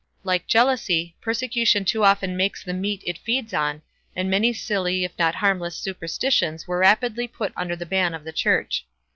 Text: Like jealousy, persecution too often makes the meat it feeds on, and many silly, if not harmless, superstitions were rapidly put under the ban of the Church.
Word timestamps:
Like 0.23 0.47
jealousy, 0.47 1.15
persecution 1.21 1.85
too 1.85 2.03
often 2.03 2.35
makes 2.35 2.63
the 2.63 2.73
meat 2.73 3.03
it 3.05 3.19
feeds 3.19 3.53
on, 3.53 3.83
and 4.15 4.31
many 4.31 4.51
silly, 4.51 5.03
if 5.03 5.11
not 5.19 5.35
harmless, 5.35 5.75
superstitions 5.77 6.67
were 6.67 6.79
rapidly 6.79 7.27
put 7.27 7.53
under 7.55 7.75
the 7.75 7.85
ban 7.85 8.15
of 8.15 8.23
the 8.23 8.33
Church. 8.33 8.87